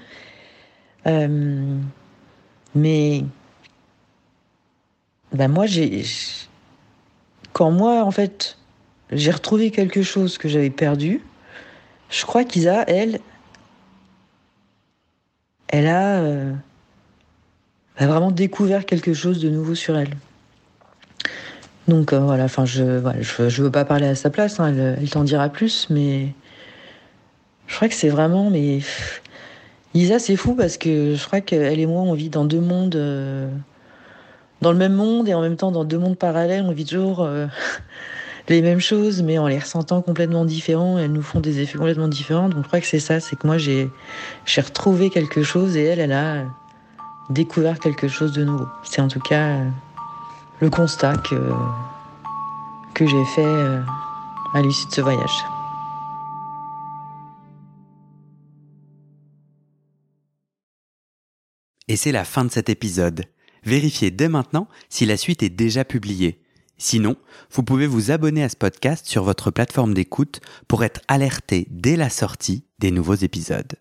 [1.05, 1.77] Euh,
[2.73, 3.25] mais
[5.33, 6.05] bah, moi, j'ai.
[7.51, 8.57] Quand moi, en fait,
[9.11, 11.21] j'ai retrouvé quelque chose que j'avais perdu,
[12.09, 13.19] je crois qu'Isa, elle,
[15.67, 16.23] elle a,
[17.97, 20.15] a, vraiment découvert quelque chose de nouveau sur elle.
[21.87, 25.09] Donc euh, voilà, enfin je, voilà, je, veux pas parler à sa place, hein, elle,
[25.09, 26.27] t'en dira plus, mais
[27.67, 28.79] je crois que c'est vraiment, mais
[29.93, 32.95] Isa c'est fou parce que je crois qu'elle et moi on vit dans deux mondes,
[32.95, 33.49] euh,
[34.61, 37.27] dans le même monde et en même temps dans deux mondes parallèles, on vit toujours
[38.47, 40.99] les mêmes choses, mais en les ressentant complètement différents.
[40.99, 42.47] Elles nous font des effets complètement différents.
[42.47, 43.89] Donc je crois que c'est ça, c'est que moi j'ai
[44.45, 46.43] j'ai retrouvé quelque chose et elle, elle a
[47.31, 48.67] découvert quelque chose de nouveau.
[48.83, 49.57] C'est en tout cas
[50.61, 51.17] le constat
[52.93, 53.81] que j'ai fait euh,
[54.53, 55.43] à l'issue de ce voyage.
[61.87, 63.25] Et c'est la fin de cet épisode.
[63.63, 66.41] Vérifiez dès maintenant si la suite est déjà publiée.
[66.77, 67.15] Sinon,
[67.51, 71.95] vous pouvez vous abonner à ce podcast sur votre plateforme d'écoute pour être alerté dès
[71.95, 73.73] la sortie des nouveaux épisodes.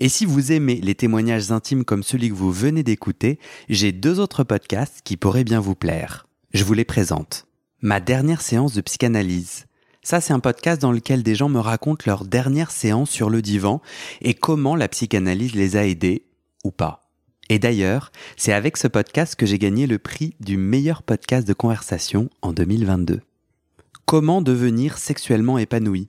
[0.00, 3.38] Et si vous aimez les témoignages intimes comme celui que vous venez d'écouter,
[3.68, 6.26] j'ai deux autres podcasts qui pourraient bien vous plaire.
[6.52, 7.46] Je vous les présente.
[7.80, 9.66] Ma dernière séance de psychanalyse.
[10.02, 13.42] Ça, c'est un podcast dans lequel des gens me racontent leur dernière séance sur le
[13.42, 13.82] divan
[14.22, 16.24] et comment la psychanalyse les a aidés
[16.64, 17.10] ou pas.
[17.50, 21.54] Et d'ailleurs, c'est avec ce podcast que j'ai gagné le prix du meilleur podcast de
[21.54, 23.20] conversation en 2022.
[24.06, 26.08] Comment devenir sexuellement épanoui?